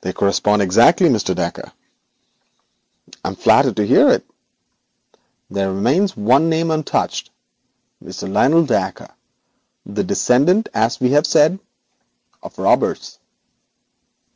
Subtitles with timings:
[0.00, 1.32] 'They correspond exactly, Mr.
[1.32, 1.70] Dacre.'
[3.24, 4.28] 'I am flattered to hear it.
[5.48, 7.30] There remains one name untouched,
[8.04, 9.14] Mr Lionel Dacre,
[9.84, 11.60] the descendant, as I have said,
[12.42, 13.20] of robbers.'